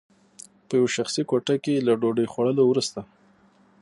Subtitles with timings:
[0.67, 2.99] په یوه شخصي کوټه کې له ډوډۍ خوړلو وروسته